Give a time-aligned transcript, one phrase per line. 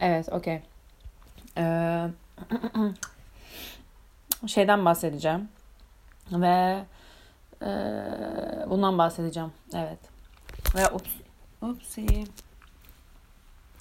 [0.00, 0.62] evet, okey.
[1.58, 2.08] Ee,
[4.46, 5.48] şeyden bahsedeceğim.
[6.32, 6.84] Ve
[7.62, 7.66] e,
[8.70, 9.52] bundan bahsedeceğim.
[9.74, 9.98] Evet.
[10.74, 11.10] Ve ups,
[11.62, 12.06] upsi.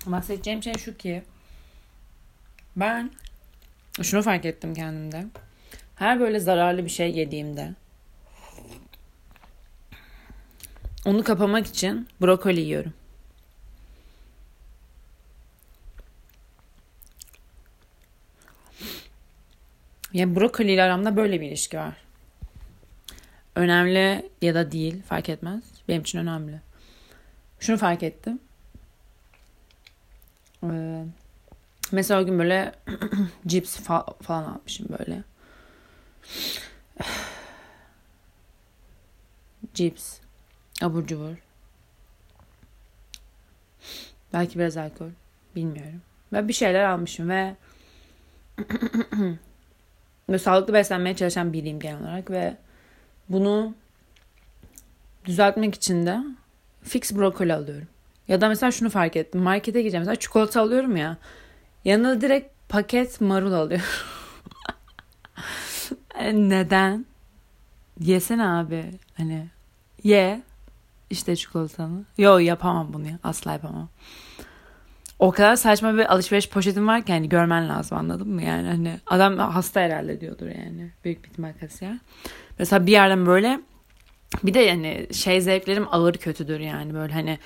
[0.05, 1.23] Bahsedeceğim şey şu ki
[2.75, 3.11] ben
[4.01, 5.25] şunu fark ettim kendimde.
[5.95, 7.73] Her böyle zararlı bir şey yediğimde
[11.05, 12.93] onu kapamak için brokoli yiyorum.
[20.13, 21.93] Yani brokoli ile aramda böyle bir ilişki var.
[23.55, 25.63] Önemli ya da değil fark etmez.
[25.87, 26.61] Benim için önemli.
[27.59, 28.39] Şunu fark ettim.
[30.63, 31.03] Ee,
[31.91, 32.75] mesela o gün böyle
[33.47, 35.23] cips fa- falan almışım böyle.
[39.73, 40.17] cips,
[40.81, 41.35] abur cubur.
[44.33, 45.09] Belki biraz alkol.
[45.55, 46.01] Bilmiyorum.
[46.33, 47.55] Ve bir şeyler almışım ve
[50.33, 52.57] ve sağlıklı beslenmeye çalışan biriyim genel olarak ve
[53.29, 53.73] bunu
[55.25, 56.19] düzeltmek için de
[56.83, 57.87] fix brokoli alıyorum.
[58.27, 59.41] Ya da mesela şunu fark ettim.
[59.41, 60.01] Markete gireceğim.
[60.01, 61.17] Mesela çikolata alıyorum ya.
[61.85, 63.85] Yanına direkt paket marul alıyorum.
[66.15, 67.05] E, neden?
[67.99, 68.85] Yesene abi.
[69.17, 69.47] Hani
[70.03, 70.41] ye
[71.09, 72.03] işte çikolatanı.
[72.17, 73.19] Yo yapamam bunu ya.
[73.23, 73.89] Asla yapamam.
[75.19, 78.43] O kadar saçma bir alışveriş poşetim var ki yani görmen lazım anladın mı?
[78.43, 80.91] Yani hani adam hasta herhalde diyordur yani.
[81.05, 81.97] Büyük bir ihtimal kasiyer.
[82.59, 83.59] Mesela bir yerden böyle
[84.43, 87.39] bir de yani şey zevklerim ağır kötüdür yani böyle hani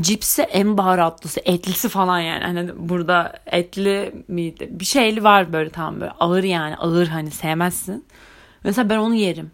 [0.00, 6.00] cipsi en baharatlısı etlisi falan yani hani burada etli miydi bir şeyli var böyle tam
[6.00, 8.04] böyle ağır yani ağır hani sevmezsin.
[8.64, 9.50] Mesela ben onu yerim.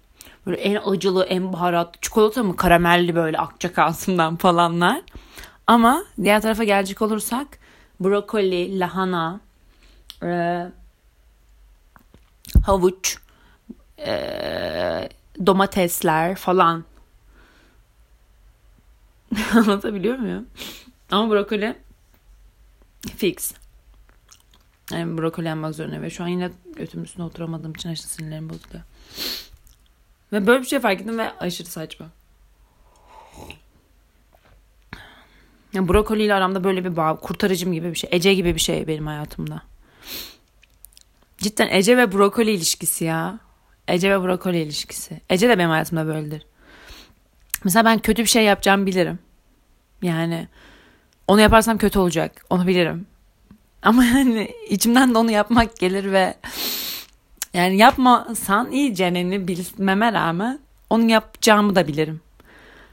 [0.46, 5.00] Böyle en acılı en baharatlı çikolata mı karamelli böyle akacak ağzımdan falanlar.
[5.66, 7.58] Ama diğer tarafa gelecek olursak
[8.00, 9.40] brokoli, lahana,
[10.22, 10.62] e,
[12.66, 13.18] havuç,
[13.98, 15.08] e,
[15.46, 16.84] domatesler falan.
[19.54, 20.46] Anlatabiliyor muyum?
[21.10, 21.76] Ama brokoli
[23.16, 23.54] fix.
[24.90, 28.82] Yani brokoli yenmek zorunda ve şu an yine götümün üstüne oturamadığım için aşırı sinirlerim bozuluyor.
[30.32, 32.06] Ve böyle bir şey fark ettim ve aşırı saçma.
[35.74, 38.10] Yani brokoli ile aramda böyle bir bağ, kurtarıcım gibi bir şey.
[38.12, 39.62] Ece gibi bir şey benim hayatımda.
[41.38, 43.38] Cidden Ece ve brokoli ilişkisi ya.
[43.88, 45.20] Ece ve brokoli ilişkisi.
[45.30, 46.46] Ece de benim hayatımda böyledir.
[47.64, 49.18] Mesela ben kötü bir şey yapacağımı bilirim.
[50.02, 50.48] Yani
[51.28, 52.44] onu yaparsam kötü olacak.
[52.50, 53.06] Onu bilirim.
[53.82, 56.34] Ama yani içimden de onu yapmak gelir ve
[57.54, 60.58] yani yapmasan iyi ceneni bilmeme rağmen
[60.90, 62.20] onu yapacağımı da bilirim.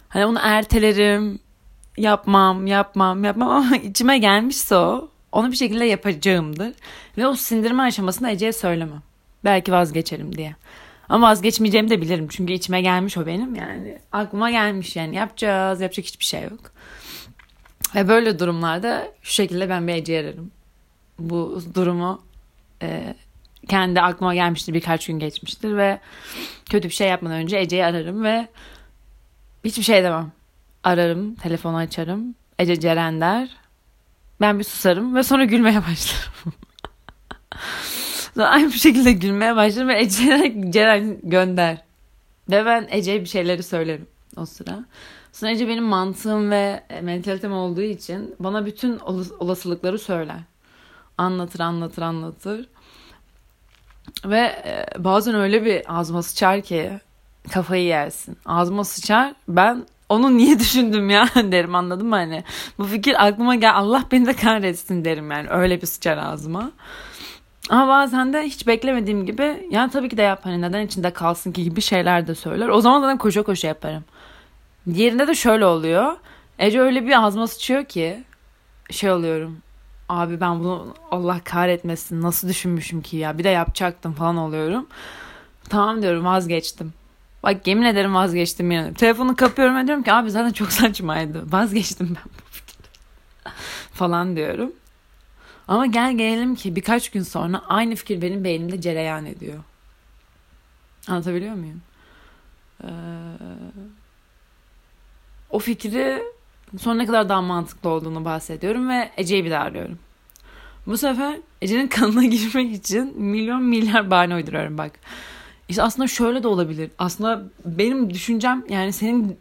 [0.09, 1.39] Hani onu ertelerim.
[1.97, 6.73] Yapmam, yapmam, yapmam ama içime gelmişse o onu bir şekilde yapacağımdır.
[7.17, 9.01] Ve o sindirme aşamasında Ece'ye söylemem.
[9.43, 10.55] Belki vazgeçerim diye.
[11.09, 12.27] Ama vazgeçmeyeceğimi de bilirim.
[12.27, 13.99] Çünkü içime gelmiş o benim yani.
[14.11, 15.81] Aklıma gelmiş yani yapacağız.
[15.81, 16.71] Yapacak hiçbir şey yok.
[17.95, 20.51] Ve böyle durumlarda şu şekilde ben bir Ece'ye ararım.
[21.19, 22.21] Bu durumu
[22.81, 23.15] e,
[23.69, 25.99] kendi aklıma gelmiştir birkaç gün geçmiştir ve
[26.69, 28.47] kötü bir şey yapmadan önce Ece'yi ararım ve
[29.65, 30.31] hiçbir şey demem.
[30.83, 32.35] Ararım, telefonu açarım.
[32.59, 33.49] Ece Ceren der.
[34.41, 36.53] Ben bir susarım ve sonra gülmeye başlarım.
[38.35, 41.77] sonra aynı bir şekilde gülmeye başlarım ve Ece Ceren gönder.
[42.49, 44.85] Ve ben Ece'ye bir şeyleri söylerim o sıra.
[45.31, 48.99] Sonra Ece benim mantığım ve mentalitem olduğu için bana bütün
[49.39, 50.39] olasılıkları söyler.
[51.17, 52.69] Anlatır, anlatır, anlatır.
[54.25, 56.99] Ve e, bazen öyle bir ağzıma sıçar ki
[57.51, 58.37] kafayı yersin.
[58.45, 62.43] Ağzıma sıçar ben onu niye düşündüm ya derim anladın mı hani.
[62.77, 66.71] Bu fikir aklıma gel Allah beni de kahretsin derim yani öyle bir sıçar ağzıma.
[67.69, 71.51] Ama bazen de hiç beklemediğim gibi yani tabii ki de yap hani neden içinde kalsın
[71.51, 72.67] ki gibi şeyler de söyler.
[72.67, 74.03] O zaman da koşa koşa yaparım.
[74.93, 76.17] Diğerinde de şöyle oluyor.
[76.59, 78.23] Ece öyle bir ağzıma sıçıyor ki
[78.91, 79.57] şey oluyorum.
[80.09, 84.87] Abi ben bunu Allah kahretmesin nasıl düşünmüşüm ki ya bir de yapacaktım falan oluyorum.
[85.69, 86.93] Tamam diyorum vazgeçtim.
[87.43, 88.93] Bak yemin ederim vazgeçtim yani.
[88.93, 91.51] Telefonu kapıyorum ve diyorum ki abi zaten çok saçmaydı.
[91.51, 92.91] Vazgeçtim ben bu fikirden.
[93.93, 94.71] falan diyorum.
[95.67, 99.57] Ama gel gelelim ki birkaç gün sonra aynı fikir benim beynimde cereyan ediyor.
[101.07, 101.81] Anlatabiliyor muyum?
[102.83, 102.87] Ee,
[105.49, 106.23] o fikri
[106.79, 109.99] sonra ne kadar daha mantıklı olduğunu bahsediyorum ve Ece'yi bir daha arıyorum.
[110.87, 114.91] Bu sefer Ece'nin kanına girmek için milyon milyar bahane uyduruyorum bak.
[115.69, 116.91] İşte aslında şöyle de olabilir.
[116.97, 119.37] Aslında benim düşüncem yani senin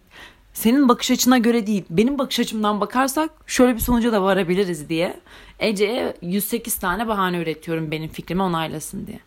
[0.53, 5.21] senin bakış açına göre değil benim bakış açımdan bakarsak şöyle bir sonuca da varabiliriz diye
[5.59, 9.21] Ece'ye 108 tane bahane üretiyorum benim fikrimi onaylasın diye.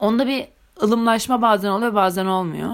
[0.00, 0.44] Onda bir
[0.82, 2.70] ılımlaşma bazen oluyor bazen olmuyor.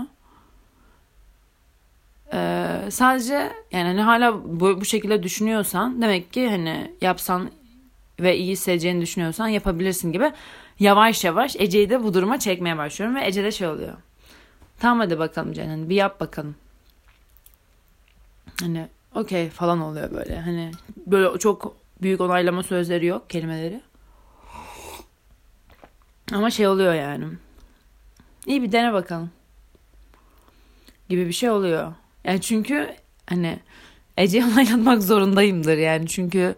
[2.32, 7.50] Ee, sadece yani hani hala bu, bu şekilde düşünüyorsan demek ki hani yapsan
[8.20, 10.32] ve iyi hissedeceğini düşünüyorsan yapabilirsin gibi
[10.80, 13.94] yavaş yavaş Ece'yi de bu duruma çekmeye başlıyorum ve Ece de şey oluyor.
[14.80, 16.56] Tamam hadi bakalım hani bir yap bakalım.
[18.60, 20.40] Hani okey falan oluyor böyle.
[20.40, 20.72] Hani
[21.06, 23.80] böyle çok büyük onaylama sözleri yok kelimeleri.
[26.32, 27.26] Ama şey oluyor yani.
[28.46, 29.30] İyi bir dene bakalım.
[31.08, 31.92] Gibi bir şey oluyor.
[32.25, 32.94] Yani çünkü
[33.26, 33.58] hani
[34.16, 36.06] Ece'yi onaylatmak zorundayımdır yani.
[36.06, 36.54] Çünkü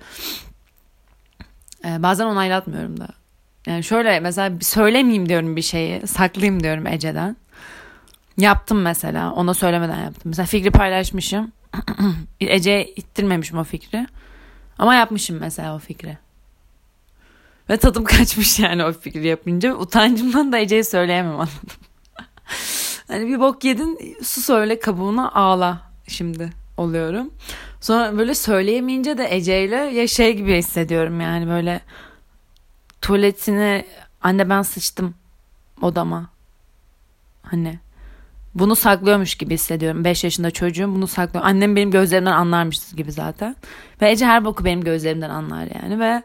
[1.84, 3.08] e, bazen onaylatmıyorum da.
[3.66, 6.06] Yani şöyle mesela söylemeyeyim diyorum bir şeyi.
[6.06, 7.36] Saklayayım diyorum Ece'den.
[8.36, 9.32] Yaptım mesela.
[9.32, 10.22] Ona söylemeden yaptım.
[10.24, 11.52] Mesela fikri paylaşmışım.
[12.40, 14.06] Ece'ye ittirmemişim o fikri.
[14.78, 16.18] Ama yapmışım mesela o fikri.
[17.70, 19.74] Ve tadım kaçmış yani o fikri yapınca.
[19.74, 21.50] Utancımdan da Ece'ye söyleyemem anladım.
[23.08, 27.30] hani bir bok yedin sus öyle kabuğuna ağla şimdi oluyorum.
[27.80, 31.80] Sonra böyle söyleyemeyince de Ece'yle ya şey gibi hissediyorum yani böyle
[33.02, 33.87] tuvaletini
[34.23, 35.14] anne ben sıçtım
[35.82, 36.31] odama.
[37.43, 37.79] Hani
[38.55, 40.05] bunu saklıyormuş gibi hissediyorum.
[40.05, 41.44] 5 yaşında çocuğum bunu saklıyor.
[41.44, 43.56] Annem benim gözlerimden anlarmış gibi zaten.
[44.02, 46.23] Ve Ece her boku benim gözlerimden anlar yani ve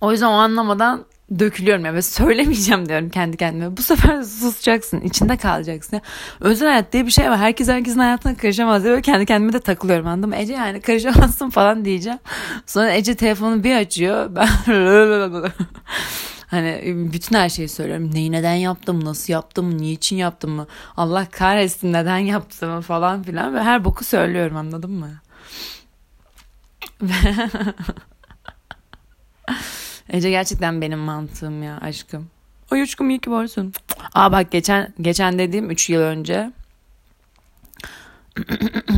[0.00, 1.04] o yüzden o anlamadan
[1.38, 3.76] dökülüyorum ya ve söylemeyeceğim diyorum kendi kendime.
[3.76, 5.96] Bu sefer susacaksın, içinde kalacaksın.
[5.96, 6.02] Ya.
[6.40, 7.38] Özel hayat diye bir şey var.
[7.38, 10.36] Herkes herkesin hayatına karışamaz diye böyle kendi kendime de takılıyorum anladın mı?
[10.36, 12.18] Ece yani karışamazsın falan diyeceğim.
[12.66, 14.30] Sonra Ece telefonu bir açıyor.
[14.34, 14.48] Ben
[16.50, 16.82] Hani
[17.12, 18.14] bütün her şeyi söylüyorum.
[18.14, 20.66] Neyi neden yaptım, nasıl yaptım, niçin yaptım mı?
[20.96, 23.54] Allah kahretsin neden yaptım falan filan.
[23.54, 25.10] Ve her boku söylüyorum anladın mı?
[30.08, 32.30] Ece gerçekten benim mantığım ya aşkım.
[32.70, 33.74] Ay aşkım iyi ki varsın.
[34.14, 36.52] Aa bak geçen geçen dediğim 3 yıl önce.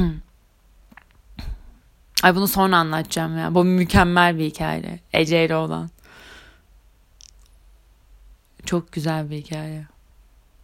[2.23, 3.55] Ay bunu sonra anlatacağım ya.
[3.55, 5.01] Bu mükemmel bir hikaye.
[5.13, 5.91] Ece ile olan.
[8.67, 9.87] Çok güzel bir hikaye.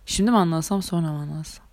[0.06, 1.66] Şimdi mi anlatsam sonra mı anlatsam?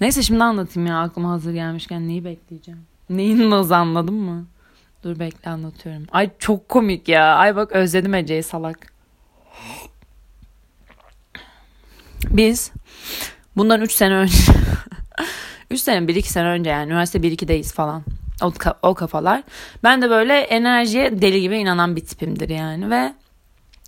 [0.00, 2.86] Neyse şimdi anlatayım ya aklıma hazır gelmişken neyi bekleyeceğim.
[3.10, 4.46] Neyin nazı anladın mı?
[5.02, 6.06] Dur bekle anlatıyorum.
[6.12, 7.34] Ay çok komik ya.
[7.34, 8.92] Ay bak özledim Ece'yi salak.
[12.30, 12.72] Biz
[13.56, 14.34] bundan 3 sene önce
[15.70, 18.02] 3 sene 1-2 sene önce yani üniversite 1-2'deyiz falan.
[18.42, 18.52] O,
[18.82, 19.42] o kafalar.
[19.82, 23.14] Ben de böyle enerjiye deli gibi inanan bir tipimdir yani ve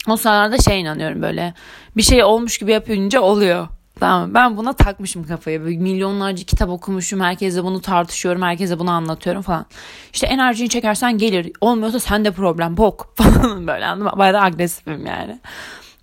[0.09, 1.55] o sıralarda şey inanıyorum böyle
[1.97, 3.69] bir şey olmuş gibi yapınca oluyor.
[4.01, 5.65] Tamam ben buna takmışım kafayı.
[5.65, 7.21] Böyle milyonlarca kitap okumuşum.
[7.21, 8.43] Herkese bunu tartışıyorum.
[8.43, 9.67] Herkese bunu anlatıyorum falan.
[10.13, 11.53] İşte enerjini çekersen gelir.
[11.61, 12.77] Olmuyorsa sende problem.
[12.77, 14.19] Bok falan böyle anladın?
[14.19, 15.41] Bayağı da agresifim yani.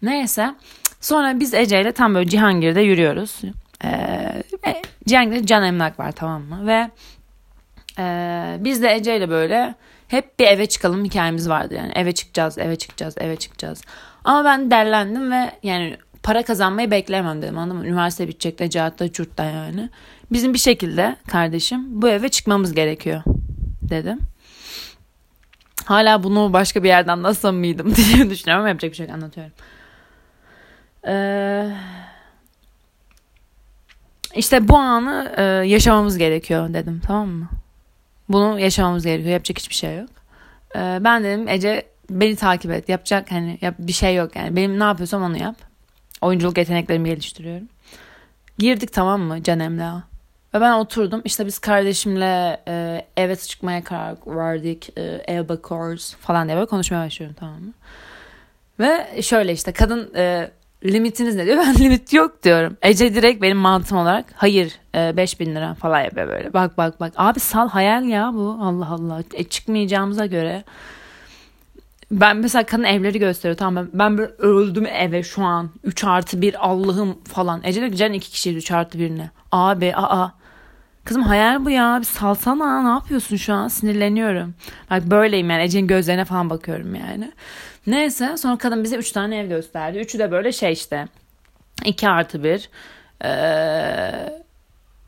[0.02, 0.56] Neyse.
[1.02, 3.42] Sonra biz Ece ile tam böyle Cihangir'de yürüyoruz.
[3.84, 4.44] Ee,
[5.08, 6.68] Cihangir'de Can Emlak var tamam mı?
[6.68, 6.92] Ve
[8.00, 9.76] ee, biz de Ece ile böyle
[10.08, 11.92] hep bir eve çıkalım hikayemiz vardı yani.
[11.96, 13.82] Eve çıkacağız, eve çıkacağız, eve çıkacağız.
[14.24, 17.88] Ama ben derlendim ve yani para kazanmayı bekleyemem dedim anladın mı?
[17.88, 19.90] Üniversite bitecek de cahatta çurtta yani.
[20.32, 23.24] Bizim bir şekilde kardeşim bu eve çıkmamız gerekiyor
[23.82, 24.20] dedim.
[25.86, 29.54] Hala bunu başka bir yerden nasıl mıydım diye düşünüyorum ama yapacak bir şey anlatıyorum.
[31.08, 31.70] Ee,
[34.36, 37.50] işte bu anı e, yaşamamız gerekiyor dedim tamam mı?
[38.30, 39.32] Bunu yaşamamız gerekiyor.
[39.34, 40.10] Yapacak hiçbir şey yok.
[40.76, 42.90] Ee, ben dedim Ece beni takip et.
[42.90, 44.56] Yapacak hani yap, bir şey yok yani.
[44.56, 45.73] Benim ne yapıyorsam onu yap.
[46.24, 47.68] Oyunculuk yeteneklerimi geliştiriyorum.
[48.58, 50.04] Girdik tamam mı Canem'le.
[50.54, 51.22] Ve ben oturdum.
[51.26, 54.90] İşte biz kardeşimle e, eve çıkmaya karar verdik.
[54.98, 57.74] E, Elba Course falan diye böyle konuşmaya başlıyorum tamam mı?
[58.80, 60.52] Ve şöyle işte kadın e,
[60.86, 61.58] limitiniz ne diyor?
[61.68, 62.78] Ben limit yok diyorum.
[62.82, 66.54] Ece direkt benim mantığım olarak hayır e, 5000 lira falan yapıyor böyle.
[66.54, 67.14] Bak bak bak.
[67.18, 68.58] Abi sal hayal ya bu.
[68.62, 69.24] Allah Allah.
[69.34, 70.64] E, çıkmayacağımıza göre.
[72.20, 76.42] Ben mesela kadın evleri gösteriyor tamam ben, ben böyle öldüm eve şu an 3 artı
[76.42, 77.62] 1 Allah'ım falan.
[77.64, 79.30] Ece de Ceren 2 kişiydi 3 artı 1 ne?
[79.52, 80.30] Abi aa
[81.06, 81.98] Kızım hayal bu ya.
[82.00, 82.84] Bir salsana.
[82.84, 83.68] Ne yapıyorsun şu an?
[83.68, 84.56] Sinirleniyorum.
[84.90, 85.64] Bak böyleyim yani.
[85.64, 87.32] Ece'nin gözlerine falan bakıyorum yani.
[87.88, 89.98] Neyse sonra kadın bize 3 tane ev gösterdi.
[89.98, 91.08] Üçü de böyle şey işte.
[91.86, 92.70] 2 artı 1.
[93.24, 94.43] Ee,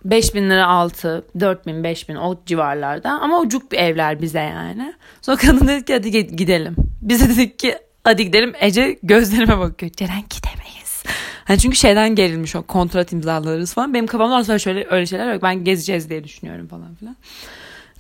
[0.06, 3.12] 5 bin lira altı, 4 bin, 5 bin o civarlarda.
[3.12, 4.94] Ama ucuk bir evler bize yani.
[5.22, 6.76] Sonra kadın dedi ki hadi gidelim.
[7.02, 8.54] Bize dedik ki hadi gidelim.
[8.60, 9.92] Ece gözlerime bakıyor.
[9.92, 11.04] Ceren gidemeyiz.
[11.46, 13.94] Hani çünkü şeyden gerilmiş o kontrat imzalarız falan.
[13.94, 15.44] Benim kafamda aslında şöyle öyle şeyler yok.
[15.44, 17.16] Ben gezeceğiz diye düşünüyorum falan filan.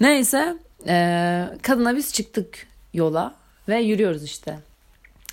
[0.01, 0.57] Neyse
[0.88, 3.35] e, kadına biz çıktık yola
[3.69, 4.59] ve yürüyoruz işte.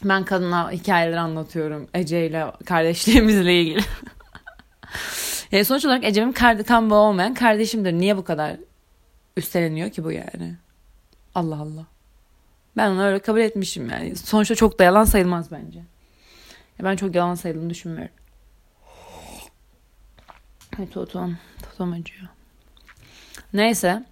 [0.04, 3.80] Ben kadına hikayeler anlatıyorum Ece ile kardeşliğimizle ilgili.
[5.52, 7.92] e, sonuç olarak Ece'min kan bağı olmayan kardeşimdir.
[7.92, 8.56] Niye bu kadar
[9.36, 10.54] üsteleniyor ki bu yani?
[11.34, 11.86] Allah Allah.
[12.76, 14.16] Ben onu öyle kabul etmişim yani.
[14.16, 15.80] Sonuçta çok da yalan sayılmaz bence.
[16.82, 18.14] Ben çok yalan sayıldığını düşünmüyorum.
[20.78, 21.38] Ay totom.
[21.62, 22.28] Totom acıyor.
[23.52, 24.04] Neyse.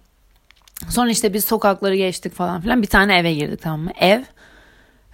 [0.89, 2.81] Sonra işte biz sokakları geçtik falan filan.
[2.81, 3.91] Bir tane eve girdik tamam mı?
[3.99, 4.21] Ev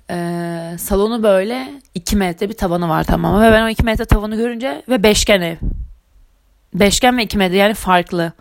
[0.09, 3.41] e, salonu böyle 2 metre bir tavanı var tamam mı?
[3.41, 5.55] Ve ben o 2 metre tavanı görünce ve beşgen ev.
[6.73, 8.31] Beşgen ve 2 metre yani farklı.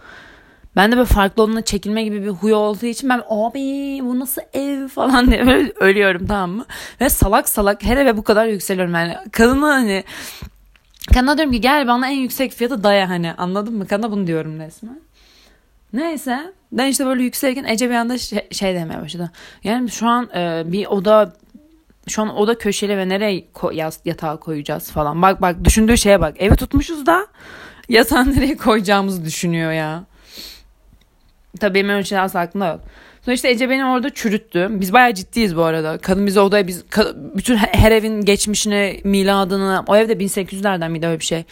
[0.76, 4.42] Ben de böyle farklı olduğuna çekilme gibi bir huy olduğu için ben abi bu nasıl
[4.52, 6.64] ev falan diye böyle ölüyorum tamam mı?
[7.00, 9.16] Ve salak salak her eve bu kadar yükseliyorum yani.
[9.32, 10.04] Kadına hani
[11.14, 13.86] kadına diyorum ki gel bana en yüksek fiyatı daya hani anladın mı?
[13.86, 15.00] Kadına bunu diyorum resmen.
[15.92, 19.30] Neyse ben işte böyle yükselirken Ece bir anda şey, şey demeye başladı.
[19.64, 21.32] Yani şu an e, bir oda
[22.08, 25.22] şu an oda köşeli ve nereye ko- yatağı koyacağız falan.
[25.22, 26.34] Bak bak düşündüğü şeye bak.
[26.38, 27.26] Evi tutmuşuz da
[27.88, 30.04] yatağı nereye koyacağımızı düşünüyor ya.
[31.60, 32.80] Tabii benim öyle şeyler aklımda yok.
[33.24, 34.68] Sonra işte Ece beni orada çürüttü.
[34.70, 35.98] Biz bayağı ciddiyiz bu arada.
[35.98, 36.84] Kadın bize odaya biz
[37.34, 41.44] bütün her evin geçmişini, miladını, o evde 1800'lerden miydi öyle bir şey.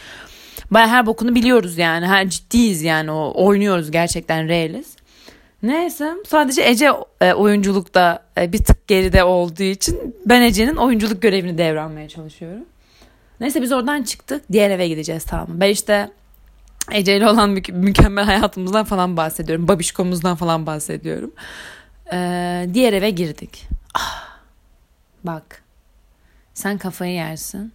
[0.71, 2.07] Bayağı her bokunu biliyoruz yani.
[2.07, 4.95] Her ciddiyiz yani o oynuyoruz gerçekten realiz.
[5.63, 11.57] Neyse sadece Ece e, oyunculukta e, bir tık geride olduğu için ben Ece'nin oyunculuk görevini
[11.57, 12.65] devralmaya çalışıyorum.
[13.39, 14.43] Neyse biz oradan çıktık.
[14.51, 16.09] Diğer eve gideceğiz tamam Ben işte
[16.91, 19.67] Ece ile olan mü- mükemmel hayatımızdan falan bahsediyorum.
[19.67, 21.31] Babişkomuzdan falan bahsediyorum.
[22.13, 23.67] Ee, diğer eve girdik.
[23.93, 24.37] Ah,
[25.23, 25.63] bak
[26.53, 27.73] sen kafayı yersin.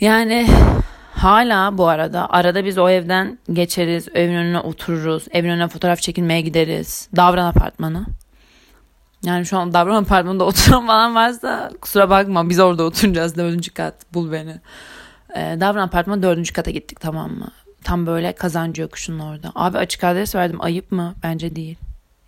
[0.00, 0.48] Yani
[1.12, 4.08] hala bu arada arada biz o evden geçeriz.
[4.14, 5.24] Evin önüne otururuz.
[5.30, 7.08] Evin önüne fotoğraf çekilmeye gideriz.
[7.16, 8.06] Davran apartmanı.
[9.24, 13.36] Yani şu an Davran apartmanında oturan falan varsa kusura bakma biz orada oturacağız.
[13.36, 14.56] Dördüncü kat bul beni.
[15.36, 17.50] Ee, Davran apartmanı dördüncü kata gittik tamam mı?
[17.84, 19.52] Tam böyle kazancı yokuşunun orada.
[19.54, 21.14] Abi açık adres verdim ayıp mı?
[21.22, 21.78] Bence değil.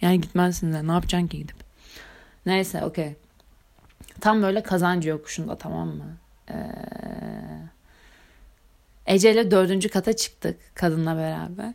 [0.00, 1.56] Yani gitmezsin de ne yapacaksın ki gidip.
[2.46, 3.14] Neyse okey.
[4.20, 6.16] Tam böyle kazancı yokuşunda tamam mı?
[6.50, 6.54] Ee,
[9.06, 11.72] Ece ile dördüncü kata çıktık kadınla beraber.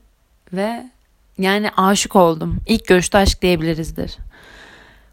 [0.54, 0.90] Ve
[1.38, 2.62] yani aşık oldum.
[2.68, 4.18] İlk görüşte aşk diyebilirizdir.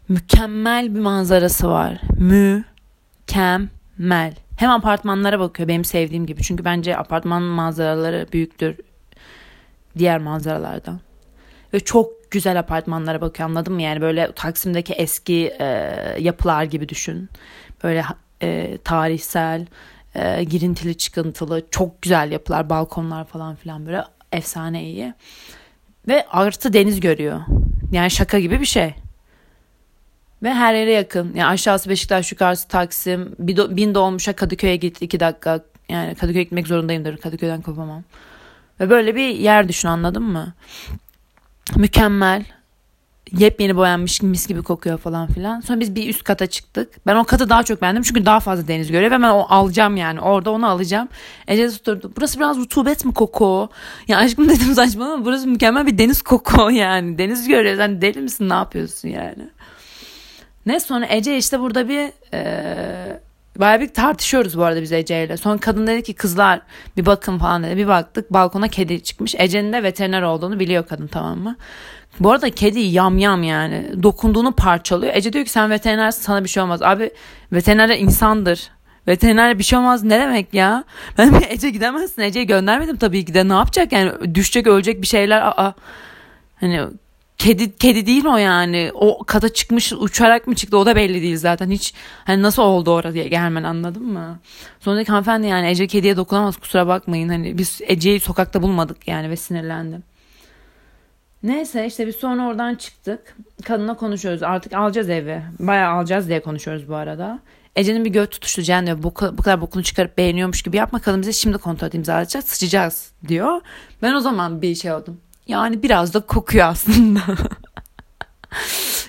[0.09, 2.01] Mükemmel bir manzarası var.
[3.27, 4.33] Mükemmel.
[4.57, 6.43] Hem apartmanlara bakıyor benim sevdiğim gibi.
[6.43, 8.75] Çünkü bence apartman manzaraları büyüktür
[9.97, 10.99] diğer manzaralardan.
[11.73, 13.81] Ve çok güzel apartmanlara bakıyor anladın mı?
[13.81, 15.65] Yani böyle Taksim'deki eski e,
[16.19, 17.29] yapılar gibi düşün.
[17.83, 18.05] Böyle
[18.41, 19.65] e, tarihsel,
[20.15, 25.13] e, girintili çıkıntılı çok güzel yapılar, balkonlar falan filan böyle efsane iyi.
[26.07, 27.39] Ve artı deniz görüyor.
[27.91, 28.95] Yani şaka gibi bir şey.
[30.43, 31.31] Ve her yere yakın.
[31.35, 33.35] Yani aşağısı Beşiktaş, yukarısı Taksim.
[33.39, 35.59] Bin doğmuşa Kadıköy'e git iki dakika.
[35.89, 37.17] Yani Kadıköy'e gitmek zorundayımdır.
[37.17, 38.03] Kadıköy'den kopamam.
[38.79, 40.53] Ve böyle bir yer düşün anladın mı?
[41.75, 42.45] Mükemmel.
[43.37, 45.59] Yepyeni boyanmış mis gibi kokuyor falan filan.
[45.59, 47.05] Sonra biz bir üst kata çıktık.
[47.05, 49.97] Ben o katı daha çok beğendim çünkü daha fazla deniz görüyor ve ben o alacağım
[49.97, 50.21] yani.
[50.21, 51.07] Orada onu alacağım.
[51.47, 52.11] Ece tuturdu.
[52.17, 53.69] Burası biraz rutubet mi koku?
[54.07, 57.17] Ya aşkım dedim saçma ama burası mükemmel bir deniz koku yani.
[57.17, 57.77] Deniz görüyor.
[57.77, 59.49] Sen deli misin ne yapıyorsun yani?
[60.65, 63.21] Ne sonra Ece işte burada bir e,
[63.57, 65.37] bayağı bir tartışıyoruz bu arada biz Ece ile.
[65.37, 66.61] Sonra kadın dedi ki kızlar
[66.97, 67.77] bir bakın falan dedi.
[67.77, 69.35] Bir baktık balkona kedi çıkmış.
[69.37, 71.55] Ece'nin de veteriner olduğunu biliyor kadın tamam mı?
[72.19, 74.03] Bu arada kedi yam yam yani.
[74.03, 75.13] Dokunduğunu parçalıyor.
[75.15, 76.81] Ece diyor ki sen veterinersin sana bir şey olmaz.
[76.81, 77.11] Abi
[77.51, 78.69] veterinerler insandır.
[79.07, 80.83] Veterinerle bir şey olmaz ne demek ya?
[81.17, 82.21] Ben bir Ece gidemezsin.
[82.21, 83.49] Ece'yi göndermedim tabii ki de.
[83.49, 84.35] Ne yapacak yani?
[84.35, 85.41] Düşecek ölecek bir şeyler.
[85.41, 85.73] Aa.
[86.55, 86.81] Hani
[87.43, 88.91] kedi kedi değil o yani.
[88.93, 91.69] O kata çıkmış uçarak mı çıktı o da belli değil zaten.
[91.69, 91.93] Hiç
[92.25, 94.39] hani nasıl oldu oraya gelmen anladın mı?
[94.79, 97.29] Sonraki hanımefendi yani Ece kediye dokunamaz kusura bakmayın.
[97.29, 100.03] Hani biz Ece'yi sokakta bulmadık yani ve sinirlendim.
[101.43, 103.37] Neyse işte biz sonra oradan çıktık.
[103.65, 104.43] Kadınla konuşuyoruz.
[104.43, 105.41] Artık alacağız evi.
[105.59, 107.39] Bayağı alacağız diye konuşuyoruz bu arada.
[107.75, 109.03] Ece'nin bir göt tutuştu Cen diyor.
[109.03, 110.99] Bu, bu kadar bokunu çıkarıp beğeniyormuş gibi yapma.
[110.99, 112.43] Kadın bize şimdi kontrat imzalayacak.
[112.43, 113.61] Sıçacağız diyor.
[114.01, 115.19] Ben o zaman bir şey oldum.
[115.47, 117.19] Yani biraz da kokuyor aslında.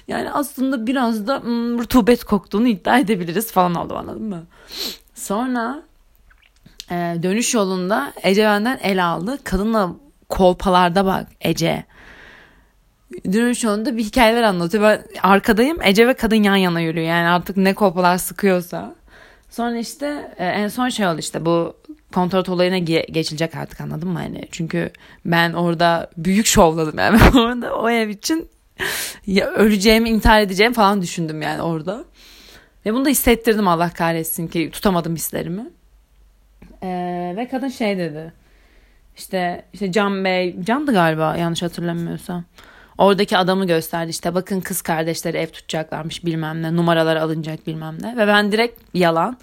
[0.09, 4.47] yani aslında biraz da hmm, rutubet koktuğunu iddia edebiliriz falan oldu anladın mı?
[5.15, 5.83] Sonra
[6.91, 9.39] e, dönüş yolunda Ece benden el aldı.
[9.45, 9.91] Kadınla
[10.29, 11.85] kolpalarda bak Ece.
[13.33, 14.83] Dönüş yolunda bir hikayeler anlatıyor.
[14.83, 17.07] Ben arkadayım Ece ve kadın yan yana yürüyor.
[17.07, 18.95] Yani artık ne kolpalar sıkıyorsa.
[19.55, 21.77] Sonra işte e, en son şey oldu işte bu
[22.13, 24.19] kontrat olayına ge- geçilecek artık anladın mı?
[24.19, 24.91] Hani çünkü
[25.25, 28.49] ben orada büyük şovladım yani orada o ev için
[29.27, 32.05] ya öleceğimi intihar edeceğim falan düşündüm yani orada.
[32.87, 35.67] Ve bunu da hissettirdim Allah kahretsin ki tutamadım hislerimi.
[36.83, 38.33] Ee, ve kadın şey dedi.
[39.17, 42.45] İşte işte Can Bey, Can'dı galiba yanlış hatırlamıyorsam.
[42.99, 48.17] Oradaki adamı gösterdi işte bakın kız kardeşleri ev tutacaklarmış bilmem ne numaralar alınacak bilmem ne.
[48.17, 49.37] Ve ben direkt yalan.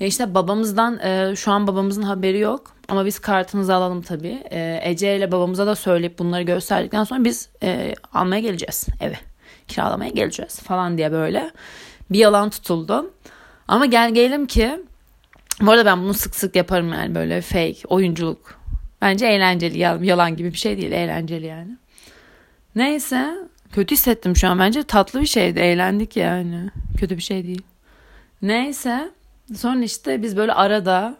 [0.00, 4.42] Ya işte babamızdan e, şu an babamızın haberi yok ama biz kartınızı alalım tabii.
[4.50, 9.16] E, Ece ile babamıza da söyleyip bunları gösterdikten sonra biz e, almaya geleceğiz evi.
[9.68, 11.50] Kiralamaya geleceğiz falan diye böyle
[12.10, 13.12] bir yalan tutuldu.
[13.68, 14.80] Ama gel gelelim ki
[15.60, 18.60] bu arada ben bunu sık sık yaparım yani böyle fake oyunculuk.
[19.02, 21.76] Bence eğlenceli yalan gibi bir şey değil eğlenceli yani.
[22.74, 23.34] Neyse
[23.72, 27.62] kötü hissettim şu an bence tatlı bir şeydi eğlendik yani kötü bir şey değil.
[28.42, 29.10] Neyse
[29.56, 31.16] sonra işte biz böyle arada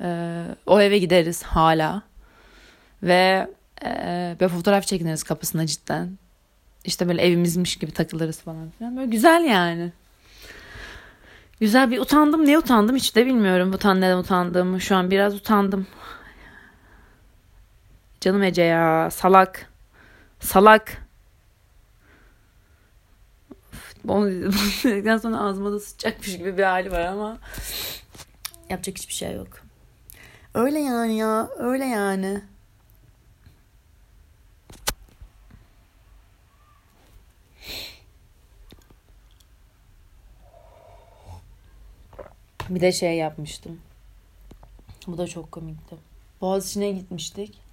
[0.00, 2.02] e, o eve gideriz hala
[3.02, 3.48] ve
[3.84, 6.18] e, böyle fotoğraf çekiniriz kapısına cidden.
[6.84, 8.96] İşte böyle evimizmiş gibi takılırız falan filan.
[8.96, 9.92] Böyle güzel yani.
[11.60, 12.46] Güzel bir utandım.
[12.46, 13.72] Ne utandım hiç de bilmiyorum.
[13.72, 14.80] Utan neden utandığımı.
[14.80, 15.86] Şu an biraz utandım.
[18.20, 19.10] Canım Ece ya.
[19.10, 19.69] Salak.
[20.40, 21.06] Salak.
[24.08, 24.26] Onu
[24.84, 27.38] dedikten sonra ağzıma da sıçacakmış gibi bir hali var ama
[28.68, 29.48] yapacak hiçbir şey yok.
[30.54, 31.48] Öyle yani ya.
[31.58, 32.42] Öyle yani.
[42.68, 43.80] Bir de şey yapmıştım.
[45.06, 45.96] Bu da çok komikti.
[46.40, 47.69] Boğaziçi'ne gitmiştik.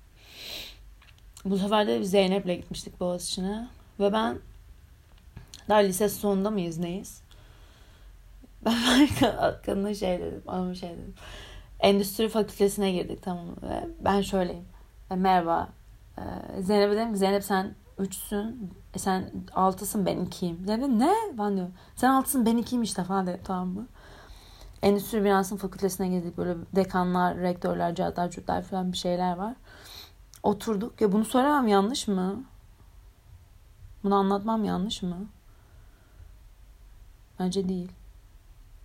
[1.46, 3.67] Bu sefer de Zeynep'le gitmiştik Boğaziçi'ne.
[4.00, 4.38] Ve ben
[5.70, 7.22] daha lise sonunda mıyız neyiz?
[8.65, 9.08] Ben
[9.65, 10.44] kadına şey dedim.
[10.48, 11.13] Adamı şey dedim.
[11.79, 14.65] Endüstri fakültesine girdik tamam Ve ben şöyleyim.
[15.12, 15.69] E, merhaba.
[16.17, 16.21] E,
[16.62, 18.73] Zeynep'e dedim Zeynep sen üçsün.
[18.93, 20.65] E, sen altısın ben ikiyim.
[20.65, 21.13] Zeynep ne?
[21.38, 21.73] Ben diyorum.
[21.95, 23.88] Sen altısın ben ikiyim işte falan dedim tamam mı?
[24.82, 26.38] Endüstri binasının fakültesine girdik.
[26.38, 29.54] Böyle dekanlar, rektörler, cadlar, cütler falan bir şeyler var.
[30.48, 31.02] Oturduk.
[31.02, 32.44] Ya bunu söylemem yanlış mı?
[34.04, 35.18] Bunu anlatmam yanlış mı?
[37.40, 37.92] Bence değil.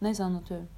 [0.03, 0.68] Neyse anlatıyorum.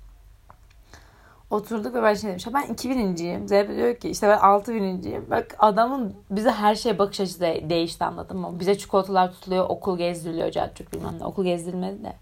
[1.50, 2.52] Oturduk ve ben şey dedim.
[2.54, 3.48] Ben 2000'inciyim.
[3.48, 5.30] Zeynep diyor ki işte ben 6000'inciyim.
[5.30, 8.60] Bak adamın bize her şeye bakış açısı de, değişti anladın mı?
[8.60, 11.24] Bize çikolatalar tutuluyor, okul gezdiriliyor, cadcuk bilmem ne.
[11.24, 12.16] Okul gezdirilmedi de.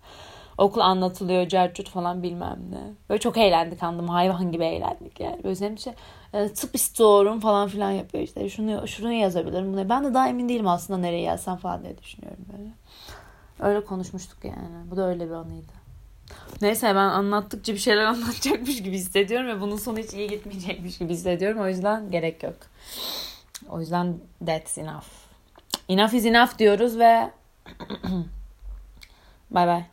[0.59, 2.81] Okul anlatılıyor, cercut falan bilmem ne.
[3.11, 4.09] Böyle çok eğlendik anladım.
[4.09, 5.45] Hayvan gibi eğlendik yani.
[5.45, 5.93] Böyle senin şey
[6.33, 8.49] e, tıp istiyorum falan filan yapıyor işte.
[8.49, 9.73] Şunu, şunu yazabilirim.
[9.73, 9.89] Bunu.
[9.89, 12.71] Ben de daha emin değilim aslında nereye yazsam falan diye düşünüyorum böyle.
[13.61, 14.91] Öyle konuşmuştuk yani.
[14.91, 15.73] Bu da öyle bir anıydı.
[16.63, 21.13] Neyse ben anlattıkça bir şeyler anlatacakmış gibi hissediyorum ve bunun sonu hiç iyi gitmeyecekmiş gibi
[21.13, 21.61] hissediyorum.
[21.61, 22.57] O yüzden gerek yok.
[23.69, 25.05] O yüzden that's enough.
[25.89, 27.31] Enough is enough diyoruz ve
[29.51, 29.87] bye bye.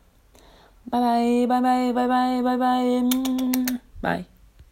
[0.92, 3.78] Bye bye bye bye bye bye bye bye.
[4.02, 4.39] Bye.